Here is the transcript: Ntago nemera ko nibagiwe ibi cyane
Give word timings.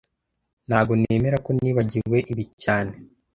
Ntago 0.67 0.91
nemera 1.01 1.37
ko 1.45 1.49
nibagiwe 1.57 2.17
ibi 2.31 2.45
cyane 2.63 2.93